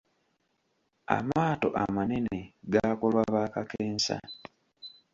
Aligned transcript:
Amaato 1.17 1.67
amanene 1.83 2.39
gaakolwa 2.71 3.23
ba 3.33 3.43
kakensa. 3.53 4.15